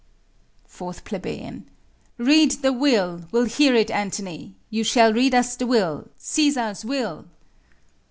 [0.65, 1.61] 4 Ple.
[2.17, 4.55] Read the will; we'll hear it, Antony!
[4.71, 6.09] You shall read us the will!
[6.19, 7.25] Cæsar's will!